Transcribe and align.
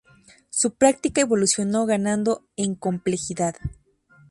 Su 0.49 0.73
práctica 0.77 1.21
evolucionó 1.21 1.85
ganando 1.85 2.43
en 2.57 2.73
complejidad. 2.73 3.55